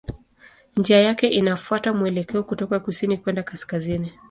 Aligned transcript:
Njia 0.75 1.01
yake 1.01 1.27
inafuata 1.27 1.93
mwelekeo 1.93 2.43
kutoka 2.43 2.79
kusini 2.79 3.17
kwenda 3.17 3.43
kaskazini. 3.43 4.13